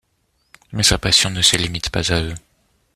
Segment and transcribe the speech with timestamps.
[0.71, 2.33] Mais sa passion ne se limite pas à eux.